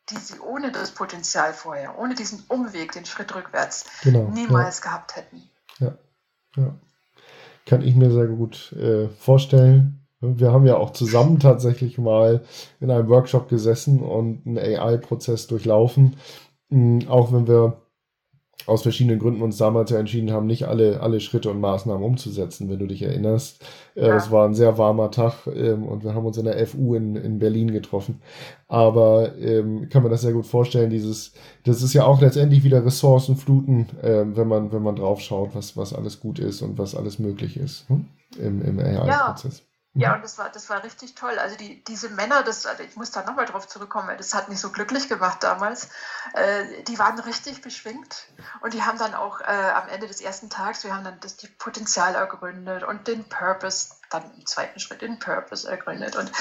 die 0.09 0.17
sie 0.17 0.39
ohne 0.39 0.71
das 0.71 0.91
Potenzial 0.91 1.53
vorher, 1.53 1.97
ohne 1.97 2.15
diesen 2.15 2.45
Umweg, 2.47 2.93
den 2.93 3.05
Schritt 3.05 3.35
rückwärts, 3.35 3.85
genau, 4.03 4.29
niemals 4.29 4.79
ja. 4.79 4.83
gehabt 4.85 5.17
hätten. 5.17 5.51
Ja. 5.79 5.97
ja. 6.55 6.73
Kann 7.67 7.81
ich 7.81 7.95
mir 7.95 8.09
sehr 8.11 8.27
gut 8.27 8.73
äh, 8.73 9.09
vorstellen. 9.09 10.07
Wir 10.21 10.51
haben 10.51 10.65
ja 10.65 10.77
auch 10.77 10.91
zusammen 10.93 11.39
tatsächlich 11.39 11.97
mal 11.97 12.41
in 12.79 12.89
einem 12.89 13.09
Workshop 13.09 13.49
gesessen 13.49 14.01
und 14.01 14.47
einen 14.47 14.57
AI-Prozess 14.57 15.47
durchlaufen. 15.47 16.15
Auch 17.07 17.31
wenn 17.33 17.47
wir 17.47 17.81
aus 18.67 18.83
verschiedenen 18.83 19.17
Gründen 19.17 19.41
uns 19.41 19.57
damals 19.57 19.91
ja 19.91 19.97
entschieden 19.97 20.31
haben, 20.31 20.45
nicht 20.45 20.67
alle, 20.67 20.99
alle 20.99 21.21
Schritte 21.21 21.49
und 21.49 21.61
Maßnahmen 21.61 22.03
umzusetzen, 22.03 22.69
wenn 22.69 22.79
du 22.79 22.85
dich 22.85 23.01
erinnerst. 23.01 23.65
Äh, 23.95 24.07
ja. 24.07 24.15
Es 24.15 24.29
war 24.29 24.45
ein 24.45 24.53
sehr 24.53 24.77
warmer 24.77 25.09
Tag 25.09 25.47
ähm, 25.47 25.83
und 25.83 26.03
wir 26.03 26.13
haben 26.13 26.25
uns 26.25 26.37
in 26.37 26.45
der 26.45 26.67
FU 26.67 26.93
in, 26.95 27.15
in 27.15 27.39
Berlin 27.39 27.71
getroffen. 27.71 28.21
Aber 28.67 29.37
ähm, 29.37 29.87
kann 29.89 30.03
man 30.03 30.11
das 30.11 30.21
sehr 30.21 30.33
gut 30.33 30.45
vorstellen, 30.45 30.89
dieses, 30.89 31.31
das 31.63 31.81
ist 31.81 31.93
ja 31.93 32.05
auch 32.05 32.19
letztendlich 32.19 32.63
wieder 32.63 32.85
Ressourcenfluten, 32.85 33.87
ähm, 34.03 34.35
wenn 34.35 34.49
man, 34.49 34.71
wenn 34.73 34.83
man 34.83 34.97
drauf 34.97 35.21
schaut, 35.21 35.55
was, 35.55 35.77
was 35.77 35.93
alles 35.93 36.19
gut 36.19 36.37
ist 36.37 36.61
und 36.61 36.77
was 36.77 36.93
alles 36.93 37.19
möglich 37.19 37.55
ist 37.55 37.87
hm? 37.87 38.05
im, 38.37 38.61
im 38.61 38.79
AI-Prozess. 38.79 39.59
Ja. 39.59 39.66
Ja, 39.99 40.15
und 40.15 40.23
das 40.23 40.37
war, 40.37 40.49
das 40.49 40.69
war 40.69 40.83
richtig 40.83 41.15
toll. 41.15 41.39
Also 41.39 41.55
die, 41.57 41.83
diese 41.83 42.09
Männer, 42.09 42.43
das, 42.43 42.65
also 42.65 42.83
ich 42.83 42.95
muss 42.95 43.11
da 43.11 43.23
nochmal 43.23 43.45
drauf 43.45 43.67
zurückkommen, 43.67 44.15
das 44.17 44.33
hat 44.33 44.49
mich 44.49 44.59
so 44.59 44.71
glücklich 44.71 45.09
gemacht 45.09 45.43
damals. 45.43 45.89
Äh, 46.33 46.83
die 46.83 46.99
waren 46.99 47.19
richtig 47.19 47.61
beschwingt 47.61 48.27
und 48.61 48.73
die 48.73 48.83
haben 48.83 48.97
dann 48.97 49.15
auch 49.15 49.41
äh, 49.41 49.45
am 49.45 49.87
Ende 49.89 50.07
des 50.07 50.21
ersten 50.21 50.49
Tages, 50.49 50.83
wir 50.83 50.95
haben 50.95 51.03
dann 51.03 51.19
das 51.19 51.37
die 51.37 51.47
Potenzial 51.47 52.15
ergründet 52.15 52.83
und 52.83 53.07
den 53.07 53.27
Purpose, 53.27 53.89
dann 54.09 54.23
im 54.35 54.45
zweiten 54.45 54.79
Schritt 54.79 55.01
den 55.01 55.19
Purpose 55.19 55.69
ergründet. 55.69 56.15
Und 56.15 56.31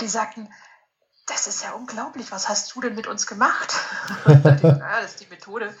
die 0.00 0.08
sagten, 0.08 0.48
das 1.26 1.46
ist 1.46 1.62
ja 1.62 1.72
unglaublich, 1.72 2.30
was 2.32 2.48
hast 2.48 2.74
du 2.74 2.80
denn 2.80 2.94
mit 2.94 3.06
uns 3.06 3.26
gemacht? 3.26 3.72
ja, 4.26 5.00
das 5.00 5.12
ist 5.12 5.20
die 5.20 5.28
Methode. 5.28 5.74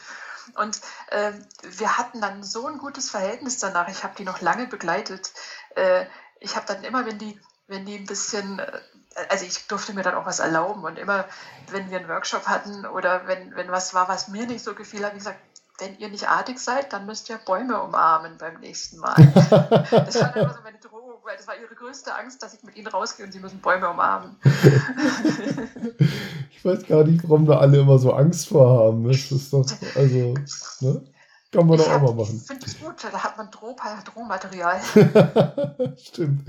Und 0.54 0.80
äh, 1.08 1.32
wir 1.62 1.98
hatten 1.98 2.20
dann 2.20 2.42
so 2.42 2.66
ein 2.66 2.78
gutes 2.78 3.10
Verhältnis 3.10 3.58
danach. 3.58 3.88
Ich 3.88 4.04
habe 4.04 4.14
die 4.16 4.24
noch 4.24 4.40
lange 4.40 4.66
begleitet. 4.66 5.32
Äh, 5.74 6.06
ich 6.40 6.56
habe 6.56 6.66
dann 6.66 6.82
immer, 6.84 7.06
wenn 7.06 7.18
die, 7.18 7.38
wenn 7.68 7.86
die 7.86 7.96
ein 7.96 8.06
bisschen, 8.06 8.58
äh, 8.58 8.80
also 9.28 9.44
ich 9.44 9.66
durfte 9.68 9.92
mir 9.92 10.02
dann 10.02 10.14
auch 10.14 10.26
was 10.26 10.40
erlauben 10.40 10.84
und 10.84 10.98
immer, 10.98 11.26
wenn 11.70 11.90
wir 11.90 11.98
einen 11.98 12.08
Workshop 12.08 12.46
hatten 12.46 12.86
oder 12.86 13.26
wenn, 13.26 13.54
wenn 13.54 13.70
was 13.70 13.94
war, 13.94 14.08
was 14.08 14.28
mir 14.28 14.46
nicht 14.46 14.64
so 14.64 14.74
gefiel, 14.74 15.04
habe 15.04 15.16
ich 15.16 15.20
gesagt, 15.22 15.38
wenn 15.78 15.96
ihr 15.98 16.08
nicht 16.10 16.28
artig 16.28 16.58
seid, 16.58 16.92
dann 16.92 17.06
müsst 17.06 17.30
ihr 17.30 17.38
Bäume 17.38 17.80
umarmen 17.82 18.36
beim 18.38 18.60
nächsten 18.60 18.98
Mal. 18.98 19.14
das 19.90 20.20
war 20.20 20.36
immer 20.36 20.52
so 20.52 20.60
meine 20.62 20.78
Drohung, 20.78 21.20
weil 21.24 21.36
das 21.38 21.48
war 21.48 21.54
ihre 21.56 21.74
größte 21.74 22.14
Angst, 22.14 22.42
dass 22.42 22.52
ich 22.52 22.62
mit 22.62 22.76
ihnen 22.76 22.88
rausgehe 22.88 23.24
und 23.24 23.32
sie 23.32 23.40
müssen 23.40 23.60
Bäume 23.60 23.88
umarmen. 23.88 24.36
ich 26.50 26.62
weiß 26.62 26.86
gar 26.86 27.04
nicht, 27.04 27.22
warum 27.24 27.46
da 27.46 27.58
alle 27.58 27.80
immer 27.80 27.98
so 27.98 28.12
Angst 28.12 28.48
vor 28.48 28.78
haben. 28.78 29.08
Das 29.08 29.32
ist 29.32 29.52
doch, 29.52 29.64
also, 29.94 30.34
ne? 30.80 31.02
Kann 31.52 31.66
man 31.66 31.78
doch 31.78 31.90
auch 31.90 32.00
mal 32.00 32.14
machen. 32.14 32.36
Ich 32.40 32.46
finde 32.46 32.64
es 32.64 32.78
gut, 32.78 32.94
da 33.02 33.18
hat 33.18 33.36
man 33.36 33.50
Drohmaterial. 33.50 34.80
Stimmt, 35.96 36.42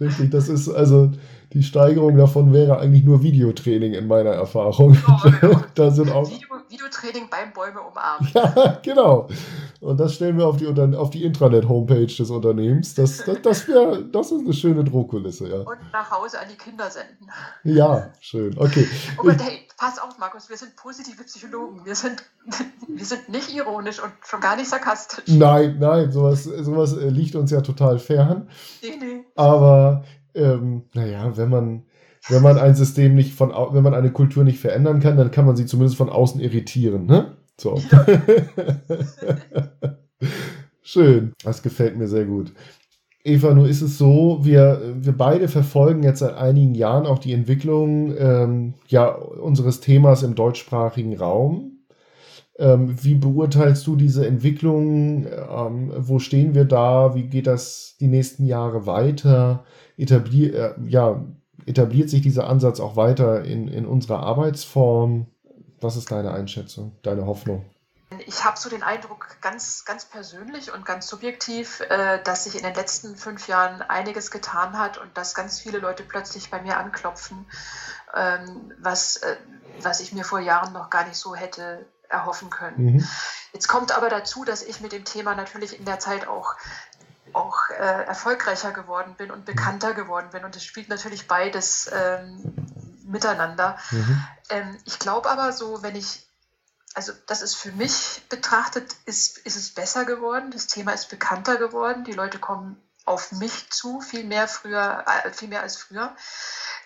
richtig. 0.00 0.30
Das 0.32 0.48
ist 0.48 0.68
also 0.68 1.12
die 1.52 1.62
Steigerung 1.62 2.16
davon 2.16 2.52
wäre 2.52 2.78
eigentlich 2.78 3.04
nur 3.04 3.22
Videotraining 3.22 3.94
in 3.94 4.06
meiner 4.06 4.30
Erfahrung. 4.30 4.96
Oh, 5.08 5.30
genau. 5.40 5.60
da 5.74 5.90
sind 5.90 6.10
auch 6.10 6.28
Video, 6.28 6.48
Videotraining 6.68 7.28
beim 7.28 7.52
Bäume 7.52 7.80
umarmen. 7.80 8.28
Ja, 8.34 8.78
genau. 8.82 9.28
Und 9.80 9.98
das 9.98 10.14
stellen 10.14 10.36
wir 10.36 10.46
auf 10.46 10.58
die, 10.58 10.66
auf 10.66 11.10
die 11.10 11.24
Intranet-Homepage 11.24 12.06
des 12.06 12.30
Unternehmens. 12.30 12.94
Das, 12.94 13.24
das, 13.24 13.42
das, 13.42 13.68
wär, 13.68 14.02
das 14.02 14.30
ist 14.30 14.44
eine 14.44 14.52
schöne 14.52 14.84
Drohkulisse, 14.84 15.48
ja. 15.48 15.58
Und 15.60 15.78
nach 15.92 16.10
Hause 16.10 16.38
an 16.38 16.46
die 16.50 16.56
Kinder 16.56 16.88
senden. 16.90 17.28
Ja, 17.64 18.12
schön. 18.20 18.56
Okay. 18.56 18.86
Aber 19.18 19.32
hey, 19.32 19.59
pass 19.80 19.98
auf, 19.98 20.18
Markus, 20.18 20.50
wir 20.50 20.58
sind 20.58 20.76
positive 20.76 21.24
Psychologen. 21.24 21.86
Wir 21.86 21.94
sind, 21.94 22.22
wir 22.88 23.04
sind 23.04 23.30
nicht 23.30 23.52
ironisch 23.54 24.02
und 24.02 24.12
schon 24.26 24.40
gar 24.40 24.54
nicht 24.54 24.68
sarkastisch. 24.68 25.24
Nein, 25.26 25.78
nein, 25.80 26.12
sowas, 26.12 26.44
sowas 26.44 26.96
äh, 26.96 27.08
liegt 27.08 27.34
uns 27.34 27.50
ja 27.50 27.62
total 27.62 27.98
fern. 27.98 28.50
Nee, 28.82 28.98
nee. 29.00 29.24
Aber 29.36 30.04
ähm, 30.34 30.82
naja, 30.92 31.34
wenn 31.36 31.48
man, 31.48 31.86
wenn 32.28 32.42
man 32.42 32.58
ein 32.58 32.74
System 32.74 33.14
nicht 33.14 33.34
von, 33.34 33.50
wenn 33.72 33.82
man 33.82 33.94
eine 33.94 34.12
Kultur 34.12 34.44
nicht 34.44 34.60
verändern 34.60 35.00
kann, 35.00 35.16
dann 35.16 35.30
kann 35.30 35.46
man 35.46 35.56
sie 35.56 35.64
zumindest 35.64 35.96
von 35.96 36.10
außen 36.10 36.40
irritieren, 36.40 37.06
ne? 37.06 37.38
So. 37.58 37.80
Ja. 37.90 38.06
Schön. 40.82 41.32
Das 41.42 41.62
gefällt 41.62 41.96
mir 41.96 42.08
sehr 42.08 42.26
gut. 42.26 42.52
Eva, 43.22 43.52
nur 43.52 43.68
ist 43.68 43.82
es 43.82 43.98
so, 43.98 44.38
wir, 44.42 44.80
wir 44.96 45.12
beide 45.12 45.48
verfolgen 45.48 46.02
jetzt 46.02 46.20
seit 46.20 46.36
einigen 46.36 46.74
Jahren 46.74 47.06
auch 47.06 47.18
die 47.18 47.34
Entwicklung 47.34 48.16
ähm, 48.16 48.74
ja, 48.88 49.08
unseres 49.08 49.80
Themas 49.80 50.22
im 50.22 50.34
deutschsprachigen 50.34 51.16
Raum. 51.16 51.80
Ähm, 52.58 52.94
wie 53.02 53.14
beurteilst 53.14 53.86
du 53.86 53.96
diese 53.96 54.26
Entwicklung? 54.26 55.26
Ähm, 55.26 55.92
wo 55.96 56.18
stehen 56.18 56.54
wir 56.54 56.64
da? 56.64 57.14
Wie 57.14 57.24
geht 57.24 57.46
das 57.46 57.96
die 58.00 58.08
nächsten 58.08 58.46
Jahre 58.46 58.86
weiter? 58.86 59.64
etablier, 60.00 60.54
äh, 60.54 60.74
ja, 60.88 61.24
etabliert 61.66 62.08
sich 62.08 62.22
dieser 62.22 62.48
Ansatz 62.48 62.80
auch 62.80 62.96
weiter 62.96 63.44
in, 63.44 63.68
in 63.68 63.86
unserer 63.86 64.20
Arbeitsform? 64.20 65.26
Was 65.80 65.96
ist 65.96 66.10
deine 66.10 66.32
Einschätzung, 66.32 66.92
deine 67.02 67.26
Hoffnung? 67.26 67.64
Ich 68.26 68.44
habe 68.44 68.58
so 68.58 68.68
den 68.68 68.82
Eindruck, 68.82 69.36
ganz, 69.40 69.84
ganz 69.84 70.04
persönlich 70.04 70.72
und 70.72 70.84
ganz 70.84 71.06
subjektiv, 71.06 71.80
äh, 71.80 72.22
dass 72.22 72.44
sich 72.44 72.56
in 72.56 72.62
den 72.62 72.74
letzten 72.74 73.16
fünf 73.16 73.48
Jahren 73.48 73.82
einiges 73.82 74.30
getan 74.30 74.78
hat 74.78 74.98
und 74.98 75.16
dass 75.16 75.34
ganz 75.34 75.60
viele 75.60 75.78
Leute 75.78 76.02
plötzlich 76.02 76.50
bei 76.50 76.60
mir 76.60 76.78
anklopfen, 76.78 77.46
ähm, 78.14 78.72
was, 78.78 79.16
äh, 79.18 79.36
was 79.80 80.00
ich 80.00 80.12
mir 80.12 80.24
vor 80.24 80.40
Jahren 80.40 80.72
noch 80.72 80.90
gar 80.90 81.06
nicht 81.06 81.16
so 81.16 81.34
hätte 81.34 81.86
erhoffen 82.08 82.50
können. 82.50 82.94
Mhm. 82.94 83.08
Jetzt 83.52 83.68
kommt 83.68 83.96
aber 83.96 84.08
dazu, 84.08 84.44
dass 84.44 84.62
ich 84.62 84.80
mit 84.80 84.92
dem 84.92 85.04
Thema 85.04 85.34
natürlich 85.34 85.78
in 85.78 85.84
der 85.84 85.98
Zeit 85.98 86.26
auch 86.26 86.56
auch 87.32 87.70
äh, 87.70 88.06
erfolgreicher 88.06 88.72
geworden 88.72 89.14
bin 89.16 89.30
und 89.30 89.44
bekannter 89.44 89.94
geworden 89.94 90.30
bin. 90.32 90.44
Und 90.44 90.56
es 90.56 90.64
spielt 90.64 90.88
natürlich 90.88 91.28
beides 91.28 91.90
ähm, 91.92 92.54
miteinander. 93.04 93.78
Mhm. 93.90 94.24
Ähm, 94.48 94.78
ich 94.84 94.98
glaube 94.98 95.30
aber 95.30 95.52
so, 95.52 95.82
wenn 95.82 95.96
ich, 95.96 96.28
also 96.94 97.12
das 97.26 97.42
ist 97.42 97.54
für 97.54 97.72
mich 97.72 98.22
betrachtet, 98.28 98.96
ist, 99.04 99.38
ist 99.38 99.56
es 99.56 99.70
besser 99.74 100.04
geworden. 100.04 100.50
Das 100.50 100.66
Thema 100.66 100.92
ist 100.92 101.08
bekannter 101.08 101.56
geworden. 101.56 102.04
Die 102.04 102.12
Leute 102.12 102.38
kommen 102.38 102.80
auf 103.04 103.32
mich 103.32 103.70
zu, 103.70 104.00
viel 104.00 104.24
mehr 104.24 104.48
früher, 104.48 105.04
äh, 105.06 105.32
viel 105.32 105.48
mehr 105.48 105.62
als 105.62 105.76
früher. 105.76 106.14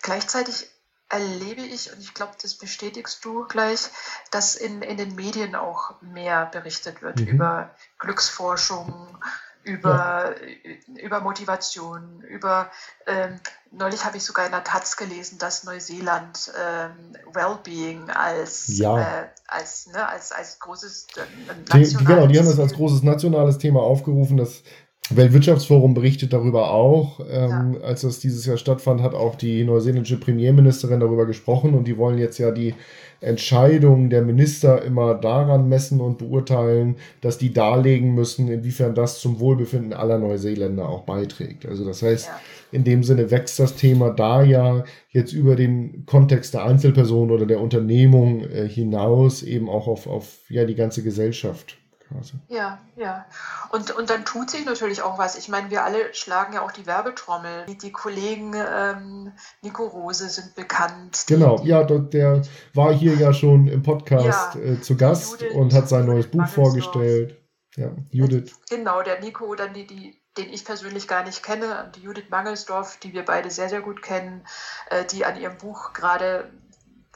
Gleichzeitig 0.01 0.69
erlebe 1.09 1.61
ich, 1.61 1.91
und 1.91 1.99
ich 1.99 2.13
glaube, 2.13 2.33
das 2.41 2.55
bestätigst 2.55 3.23
du 3.23 3.45
gleich, 3.45 3.89
dass 4.31 4.55
in, 4.55 4.81
in 4.81 4.97
den 4.97 5.15
Medien 5.15 5.55
auch 5.55 6.01
mehr 6.01 6.47
berichtet 6.47 7.01
wird 7.01 7.19
mhm. 7.19 7.27
über 7.27 7.75
Glücksforschung, 7.99 9.17
über, 9.63 10.35
ja. 10.41 11.01
über 11.01 11.21
Motivation, 11.21 12.21
über, 12.21 12.71
ähm, 13.07 13.39
neulich 13.71 14.05
habe 14.05 14.17
ich 14.17 14.23
sogar 14.23 14.45
in 14.45 14.51
der 14.51 14.63
Taz 14.63 14.97
gelesen, 14.97 15.37
dass 15.37 15.63
Neuseeland 15.63 16.51
ähm, 16.57 17.17
Wellbeing 17.33 18.09
als, 18.09 18.77
ja. 18.77 18.99
äh, 18.99 19.29
als, 19.47 19.87
ne, 19.87 20.07
als, 20.07 20.31
als 20.31 20.59
großes 20.59 21.07
äh, 21.17 21.77
die, 21.77 22.05
Genau, 22.05 22.27
die 22.27 22.37
haben 22.37 22.47
das 22.47 22.59
als 22.59 22.73
großes 22.73 23.03
nationales 23.03 23.57
Thema 23.57 23.81
aufgerufen, 23.81 24.37
das 24.37 24.63
Weltwirtschaftsforum 25.09 25.93
berichtet 25.93 26.33
darüber 26.33 26.71
auch. 26.71 27.19
Ähm, 27.29 27.75
ja. 27.75 27.81
Als 27.81 28.01
das 28.01 28.19
dieses 28.19 28.45
Jahr 28.45 28.57
stattfand, 28.57 29.01
hat 29.01 29.13
auch 29.13 29.35
die 29.35 29.63
neuseeländische 29.63 30.19
Premierministerin 30.19 30.99
darüber 30.99 31.27
gesprochen 31.27 31.75
und 31.75 31.87
die 31.87 31.97
wollen 31.97 32.17
jetzt 32.17 32.39
ja 32.39 32.51
die 32.51 32.73
Entscheidungen 33.21 34.09
der 34.09 34.21
Minister 34.21 34.81
immer 34.83 35.15
daran 35.15 35.69
messen 35.69 36.01
und 36.01 36.17
beurteilen, 36.17 36.95
dass 37.21 37.37
die 37.37 37.53
darlegen 37.53 38.13
müssen, 38.13 38.47
inwiefern 38.49 38.95
das 38.95 39.19
zum 39.19 39.39
Wohlbefinden 39.39 39.93
aller 39.93 40.17
Neuseeländer 40.17 40.87
auch 40.87 41.01
beiträgt. 41.01 41.65
Also 41.65 41.85
das 41.85 42.01
heißt, 42.01 42.27
ja. 42.27 42.39
in 42.71 42.83
dem 42.83 43.03
Sinne 43.03 43.31
wächst 43.31 43.59
das 43.59 43.75
Thema 43.75 44.09
da 44.09 44.43
ja 44.43 44.83
jetzt 45.09 45.33
über 45.33 45.55
den 45.55 46.05
Kontext 46.05 46.53
der 46.53 46.65
Einzelperson 46.65 47.31
oder 47.31 47.45
der 47.45 47.61
Unternehmung 47.61 48.41
äh, 48.41 48.67
hinaus 48.67 49.43
eben 49.43 49.69
auch 49.69 49.87
auf, 49.87 50.07
auf 50.07 50.39
ja, 50.49 50.65
die 50.65 50.75
ganze 50.75 51.03
Gesellschaft 51.03 51.77
quasi. 52.15 52.33
Ja, 52.47 52.79
ja. 52.95 53.25
Und, 53.69 53.91
und 53.91 54.09
dann 54.09 54.25
tut 54.25 54.49
sich 54.49 54.65
natürlich 54.65 55.01
auch 55.01 55.17
was. 55.17 55.37
Ich 55.37 55.49
meine, 55.49 55.69
wir 55.69 55.83
alle 55.83 56.13
schlagen 56.13 56.53
ja 56.53 56.61
auch 56.61 56.71
die 56.71 56.85
Werbetrommel. 56.85 57.65
Die, 57.67 57.77
die 57.77 57.91
Kollegen 57.91 58.53
ähm, 58.55 59.31
Nico 59.61 59.85
Rose 59.85 60.29
sind 60.29 60.55
bekannt. 60.55 61.25
Genau, 61.27 61.61
ja, 61.63 61.83
der 61.83 62.41
war 62.73 62.93
hier 62.93 63.15
ja 63.15 63.33
schon 63.33 63.67
im 63.67 63.83
Podcast 63.83 64.55
ja, 64.55 64.61
äh, 64.61 64.81
zu 64.81 64.97
Gast 64.97 65.41
Judith, 65.41 65.55
und 65.55 65.73
hat 65.73 65.89
sein 65.89 66.05
neues 66.05 66.27
Buch 66.27 66.47
vorgestellt. 66.47 67.41
Ja, 67.75 67.91
Judith. 68.09 68.55
Genau, 68.69 69.01
der 69.01 69.19
Nico, 69.19 69.53
dann 69.55 69.73
die, 69.73 69.85
die, 69.85 70.21
den 70.37 70.49
ich 70.49 70.63
persönlich 70.63 71.07
gar 71.07 71.23
nicht 71.23 71.43
kenne, 71.43 71.91
die 71.95 72.01
Judith 72.01 72.29
Mangelsdorf, 72.29 72.97
die 72.97 73.13
wir 73.13 73.25
beide 73.25 73.51
sehr, 73.51 73.69
sehr 73.69 73.81
gut 73.81 74.01
kennen, 74.01 74.45
äh, 74.89 75.03
die 75.05 75.25
an 75.25 75.39
ihrem 75.39 75.57
Buch 75.57 75.93
gerade 75.93 76.49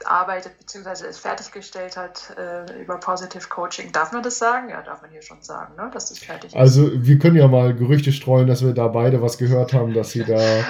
arbeitet 0.06 0.58
bzw. 0.58 1.06
es 1.06 1.18
fertiggestellt 1.18 1.96
hat 1.96 2.34
äh, 2.36 2.82
über 2.82 2.98
Positive 2.98 3.48
Coaching. 3.48 3.92
Darf 3.92 4.12
man 4.12 4.22
das 4.22 4.38
sagen? 4.38 4.70
Ja, 4.70 4.82
darf 4.82 5.02
man 5.02 5.10
hier 5.10 5.22
schon 5.22 5.42
sagen, 5.42 5.74
ne? 5.76 5.90
dass 5.92 6.08
das 6.08 6.18
fertig 6.18 6.52
ist. 6.52 6.56
Also 6.56 6.90
wir 6.94 7.18
können 7.18 7.36
ja 7.36 7.48
mal 7.48 7.74
Gerüchte 7.74 8.12
streuen, 8.12 8.46
dass 8.46 8.64
wir 8.64 8.72
da 8.72 8.88
beide 8.88 9.22
was 9.22 9.38
gehört 9.38 9.72
haben, 9.72 9.94
dass 9.94 10.10
sie 10.10 10.24
da 10.24 10.38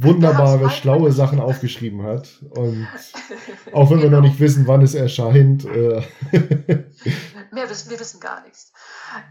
wunderbare, 0.00 0.70
schlaue 0.70 1.12
Sachen 1.12 1.40
aufgeschrieben 1.40 2.02
hat. 2.02 2.28
Und 2.50 2.86
auch 3.72 3.90
wenn 3.90 3.98
wir 3.98 4.10
noch 4.10 4.18
genau. 4.18 4.28
nicht 4.28 4.40
wissen, 4.40 4.66
wann 4.66 4.82
es 4.82 4.94
erscheint. 4.94 5.64
Äh 5.64 6.02
Mehr 7.52 7.68
wissen, 7.70 7.90
wir 7.90 8.00
wissen 8.00 8.20
gar 8.20 8.40
nichts. 8.42 8.72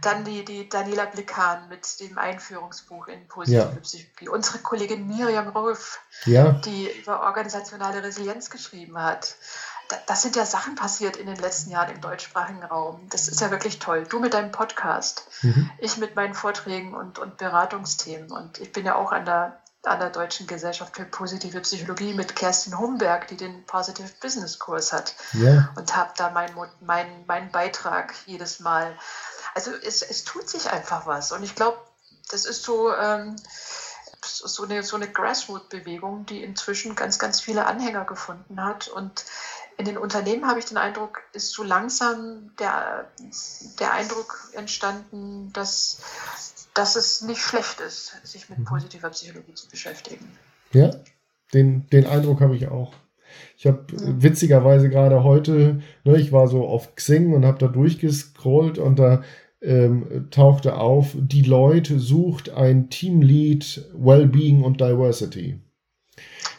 Dann 0.02 0.24
die, 0.24 0.44
die 0.44 0.70
Daniela 0.70 1.06
Blickan 1.06 1.70
mit 1.70 2.00
dem 2.00 2.18
Einführungsbuch 2.18 3.08
in 3.08 3.28
positive 3.28 3.72
ja. 3.74 3.80
Psychologie. 3.82 4.30
Unsere 4.30 4.60
Kollegin 4.60 5.08
Miriam 5.08 5.48
Rolf, 5.50 6.00
ja. 6.26 6.52
die 6.52 6.90
über 6.92 7.22
organisationale 7.22 8.04
Resilienz 8.04 8.50
geschrieben 8.50 9.02
hat. 9.02 9.36
das 10.08 10.22
sind 10.22 10.36
ja 10.36 10.46
Sachen 10.46 10.76
passiert 10.76 11.16
in 11.16 11.28
den 11.28 11.38
letzten 11.38 11.72
Jahren 11.72 11.94
im 11.94 12.02
deutschsprachigen 12.02 12.64
Raum. 12.64 13.08
Das 13.10 13.28
ist 13.28 13.42
ja 13.42 13.52
wirklich 13.52 13.80
toll. 13.80 14.06
Du 14.10 14.20
mit 14.20 14.34
deinem 14.34 14.52
Podcast, 14.52 15.28
mhm. 15.42 15.70
ich 15.78 15.98
mit 15.98 16.16
meinen 16.16 16.34
Vorträgen 16.34 16.94
und, 16.94 17.20
und 17.20 17.38
Beratungsthemen. 17.38 18.32
Und 18.32 18.60
ich 18.60 18.72
bin 18.72 18.86
ja 18.86 18.96
auch 18.96 19.12
an 19.12 19.26
der, 19.26 19.62
an 19.88 20.00
der 20.00 20.10
Deutschen 20.10 20.48
Gesellschaft 20.48 20.96
für 20.96 21.06
positive 21.06 21.62
Psychologie 21.62 22.14
mit 22.14 22.36
Kerstin 22.36 22.78
Humberg, 22.78 23.28
die 23.28 23.38
den 23.38 23.66
Positive 23.66 24.10
Business 24.22 24.60
Kurs 24.60 24.94
hat. 24.94 25.16
Ja. 25.34 25.70
Und 25.76 25.96
habe 25.96 26.12
da 26.18 26.30
meinen 26.30 26.56
mein, 26.82 27.08
mein 27.28 27.52
Beitrag 27.52 28.14
jedes 28.26 28.60
Mal. 28.60 28.98
Also 29.56 29.72
es, 29.72 30.02
es 30.02 30.24
tut 30.24 30.50
sich 30.50 30.70
einfach 30.72 31.06
was. 31.06 31.32
Und 31.32 31.44
ich 31.44 31.56
glaube, 31.56 31.78
das 32.30 32.46
ist 32.46 32.64
so. 32.64 32.94
Ähm, 32.94 33.36
so 34.24 34.64
eine, 34.64 34.84
so 34.84 34.96
eine 34.96 35.10
Grassroot-Bewegung, 35.10 36.26
die 36.26 36.44
inzwischen 36.44 36.96
ganz, 36.96 37.18
ganz 37.18 37.40
viele 37.40 37.66
Anhänger 37.66 38.04
gefunden 38.04 38.64
hat. 38.64 38.88
Und 38.88 39.24
in 39.78 39.86
den 39.86 39.98
Unternehmen 39.98 40.48
habe 40.48 40.60
ich 40.60 40.66
den 40.66 40.78
Eindruck, 40.78 41.22
ist 41.34 41.52
so 41.52 41.64
langsam 41.64 42.56
der, 42.58 43.12
der 43.80 43.94
Eindruck 43.94 44.50
entstanden, 44.54 45.54
dass, 45.54 46.00
dass 46.78 46.96
es 46.96 47.22
nicht 47.22 47.42
schlecht 47.42 47.80
ist, 47.80 48.16
sich 48.24 48.50
mit 48.50 48.60
mhm. 48.60 48.66
positiver 48.66 49.10
Psychologie 49.10 49.54
zu 49.54 49.68
beschäftigen. 49.70 50.26
Ja, 50.74 50.92
den, 51.54 51.88
den 51.90 52.06
Eindruck 52.06 52.42
habe 52.42 52.56
ich 52.56 52.68
auch. 52.68 52.94
Ich 53.58 53.66
habe 53.66 53.86
ja. 53.92 54.22
witzigerweise 54.22 54.90
gerade 54.90 55.24
heute, 55.24 55.82
ne, 56.04 56.18
ich 56.18 56.32
war 56.32 56.48
so 56.48 56.68
auf 56.68 56.96
Xing 56.96 57.34
und 57.34 57.46
habe 57.46 57.58
da 57.58 57.68
durchgescrollt 57.68 58.78
und 58.78 59.00
da 59.00 59.24
ähm, 59.62 60.28
tauchte 60.30 60.78
auf, 60.78 61.16
Deloitte 61.16 62.00
sucht 62.00 62.50
ein 62.52 62.90
Teamlead 62.90 63.90
Wellbeing 63.96 64.64
und 64.64 64.80
Diversity. 64.80 65.60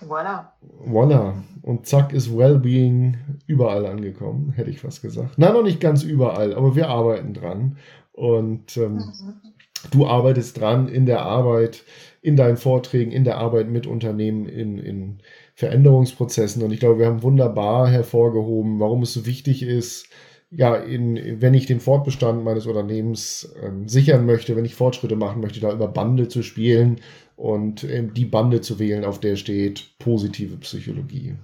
Voila. 0.00 0.52
Voila. 0.60 1.42
Und 1.62 1.86
zack 1.86 2.12
ist 2.12 2.36
Wellbeing 2.36 3.18
überall 3.46 3.86
angekommen, 3.86 4.52
hätte 4.52 4.70
ich 4.70 4.80
fast 4.80 5.02
gesagt. 5.02 5.38
Nein, 5.38 5.52
noch 5.52 5.62
nicht 5.62 5.80
ganz 5.80 6.02
überall, 6.02 6.54
aber 6.54 6.74
wir 6.76 6.88
arbeiten 6.88 7.34
dran. 7.34 7.78
Und 8.12 8.76
ähm, 8.76 8.94
mhm. 8.94 9.47
Du 9.90 10.06
arbeitest 10.06 10.60
dran 10.60 10.88
in 10.88 11.06
der 11.06 11.22
Arbeit, 11.22 11.84
in 12.20 12.36
deinen 12.36 12.56
Vorträgen, 12.56 13.12
in 13.12 13.24
der 13.24 13.38
Arbeit 13.38 13.68
mit 13.68 13.86
Unternehmen, 13.86 14.46
in, 14.48 14.78
in 14.78 15.18
Veränderungsprozessen. 15.54 16.62
Und 16.62 16.72
ich 16.72 16.80
glaube, 16.80 16.98
wir 16.98 17.06
haben 17.06 17.22
wunderbar 17.22 17.88
hervorgehoben, 17.88 18.80
warum 18.80 19.02
es 19.02 19.12
so 19.12 19.26
wichtig 19.26 19.62
ist, 19.62 20.08
ja, 20.50 20.76
in, 20.76 21.40
wenn 21.42 21.54
ich 21.54 21.66
den 21.66 21.80
Fortbestand 21.80 22.42
meines 22.42 22.66
Unternehmens 22.66 23.54
ähm, 23.62 23.86
sichern 23.86 24.24
möchte, 24.24 24.56
wenn 24.56 24.64
ich 24.64 24.74
Fortschritte 24.74 25.16
machen 25.16 25.42
möchte, 25.42 25.60
da 25.60 25.72
über 25.72 25.88
Bande 25.88 26.28
zu 26.28 26.42
spielen 26.42 27.00
und 27.36 27.84
ähm, 27.84 28.14
die 28.14 28.24
Bande 28.24 28.62
zu 28.62 28.78
wählen, 28.78 29.04
auf 29.04 29.20
der 29.20 29.36
steht 29.36 29.90
positive 29.98 30.56
Psychologie. 30.56 31.34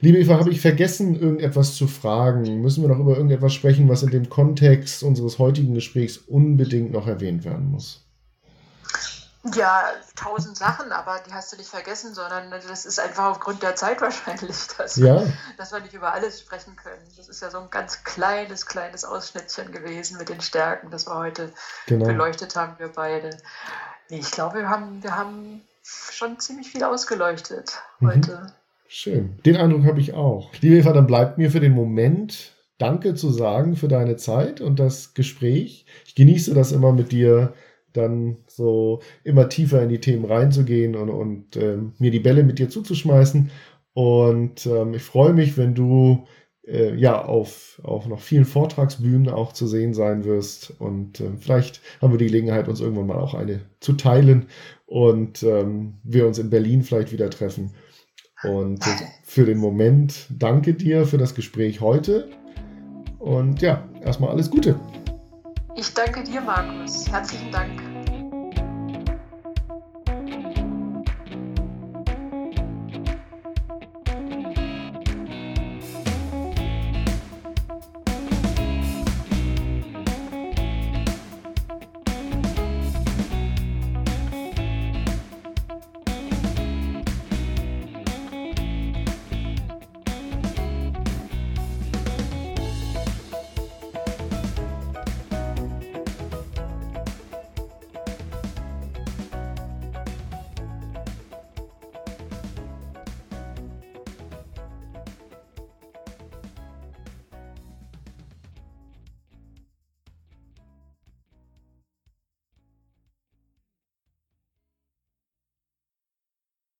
Liebe 0.00 0.18
Eva, 0.18 0.38
habe 0.38 0.50
ich 0.50 0.60
vergessen, 0.60 1.18
irgendetwas 1.18 1.74
zu 1.74 1.86
fragen? 1.86 2.60
Müssen 2.60 2.82
wir 2.82 2.88
noch 2.88 2.98
über 2.98 3.16
irgendetwas 3.16 3.54
sprechen, 3.54 3.88
was 3.88 4.02
in 4.02 4.10
dem 4.10 4.28
Kontext 4.28 5.02
unseres 5.02 5.38
heutigen 5.38 5.74
Gesprächs 5.74 6.18
unbedingt 6.18 6.92
noch 6.92 7.06
erwähnt 7.06 7.44
werden 7.44 7.70
muss? 7.70 8.04
Ja, 9.52 9.84
tausend 10.16 10.56
Sachen, 10.56 10.90
aber 10.90 11.20
die 11.26 11.32
hast 11.32 11.52
du 11.52 11.58
nicht 11.58 11.68
vergessen, 11.68 12.14
sondern 12.14 12.50
das 12.50 12.86
ist 12.86 12.98
einfach 12.98 13.24
aufgrund 13.24 13.62
der 13.62 13.76
Zeit 13.76 14.00
wahrscheinlich, 14.00 14.56
dass, 14.78 14.96
ja. 14.96 15.20
wir, 15.20 15.32
dass 15.58 15.70
wir 15.70 15.80
nicht 15.80 15.92
über 15.92 16.14
alles 16.14 16.40
sprechen 16.40 16.76
können. 16.76 17.02
Das 17.18 17.28
ist 17.28 17.42
ja 17.42 17.50
so 17.50 17.58
ein 17.58 17.68
ganz 17.68 18.04
kleines, 18.04 18.64
kleines 18.64 19.04
Ausschnittchen 19.04 19.70
gewesen 19.70 20.16
mit 20.16 20.30
den 20.30 20.40
Stärken, 20.40 20.90
das 20.90 21.06
wir 21.06 21.14
heute 21.14 21.52
genau. 21.86 22.06
beleuchtet 22.06 22.56
haben, 22.56 22.78
wir 22.78 22.88
beide. 22.88 23.36
Nee, 24.08 24.20
ich 24.20 24.30
glaube, 24.30 24.60
wir 24.60 24.68
haben, 24.70 25.02
wir 25.02 25.14
haben 25.14 25.62
schon 25.82 26.40
ziemlich 26.40 26.70
viel 26.70 26.82
ausgeleuchtet 26.82 27.82
mhm. 28.00 28.08
heute. 28.08 28.54
Schön. 28.96 29.40
Den 29.44 29.56
Eindruck 29.56 29.82
habe 29.86 29.98
ich 29.98 30.14
auch. 30.14 30.52
Liebe 30.60 30.76
Eva, 30.76 30.92
dann 30.92 31.08
bleibt 31.08 31.36
mir 31.36 31.50
für 31.50 31.58
den 31.58 31.72
Moment 31.72 32.54
Danke 32.78 33.16
zu 33.16 33.30
sagen 33.30 33.74
für 33.74 33.88
deine 33.88 34.14
Zeit 34.14 34.60
und 34.60 34.78
das 34.78 35.14
Gespräch. 35.14 35.84
Ich 36.06 36.14
genieße 36.14 36.54
das 36.54 36.70
immer 36.70 36.92
mit 36.92 37.10
dir 37.10 37.54
dann 37.92 38.36
so 38.46 39.00
immer 39.24 39.48
tiefer 39.48 39.82
in 39.82 39.88
die 39.88 39.98
Themen 39.98 40.24
reinzugehen 40.24 40.94
und, 40.94 41.10
und 41.10 41.56
ähm, 41.56 41.94
mir 41.98 42.12
die 42.12 42.20
Bälle 42.20 42.44
mit 42.44 42.60
dir 42.60 42.68
zuzuschmeißen. 42.68 43.50
Und 43.94 44.64
ähm, 44.66 44.94
ich 44.94 45.02
freue 45.02 45.32
mich, 45.32 45.58
wenn 45.58 45.74
du 45.74 46.24
äh, 46.64 46.94
ja 46.94 47.20
auf, 47.20 47.80
auf 47.82 48.06
noch 48.06 48.20
vielen 48.20 48.44
Vortragsbühnen 48.44 49.28
auch 49.28 49.52
zu 49.52 49.66
sehen 49.66 49.92
sein 49.92 50.24
wirst. 50.24 50.72
Und 50.78 51.18
äh, 51.18 51.30
vielleicht 51.40 51.80
haben 52.00 52.12
wir 52.12 52.18
die 52.18 52.26
Gelegenheit, 52.26 52.68
uns 52.68 52.80
irgendwann 52.80 53.08
mal 53.08 53.18
auch 53.18 53.34
eine 53.34 53.58
zu 53.80 53.94
teilen 53.94 54.46
und 54.86 55.42
ähm, 55.42 55.94
wir 56.04 56.28
uns 56.28 56.38
in 56.38 56.50
Berlin 56.50 56.84
vielleicht 56.84 57.10
wieder 57.10 57.28
treffen. 57.28 57.72
Und 58.44 58.86
äh, 58.86 58.90
für 59.22 59.44
den 59.44 59.58
Moment 59.58 60.26
danke 60.30 60.74
dir 60.74 61.06
für 61.06 61.18
das 61.18 61.34
Gespräch 61.34 61.80
heute. 61.80 62.28
Und 63.18 63.62
ja, 63.62 63.88
erstmal 64.02 64.30
alles 64.30 64.50
Gute. 64.50 64.78
Ich 65.76 65.92
danke 65.94 66.22
dir, 66.22 66.40
Markus. 66.40 67.10
Herzlichen 67.10 67.50
Dank. 67.50 67.82